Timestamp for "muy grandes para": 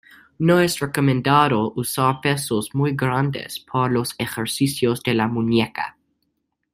2.73-3.93